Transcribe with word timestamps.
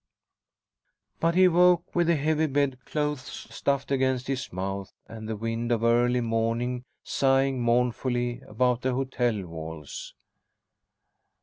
But 1.19 1.35
he 1.35 1.47
woke, 1.47 1.93
with 1.93 2.07
the 2.07 2.15
heavy 2.15 2.47
bed 2.47 2.79
clothes 2.85 3.21
stuffed 3.51 3.91
against 3.91 4.25
his 4.25 4.51
mouth 4.51 4.91
and 5.05 5.29
the 5.29 5.35
wind 5.35 5.71
of 5.71 5.83
early 5.83 6.21
morning 6.21 6.85
sighing 7.03 7.61
mournfully 7.61 8.41
about 8.47 8.81
the 8.81 8.95
hotel 8.95 9.43
walls. 9.45 10.15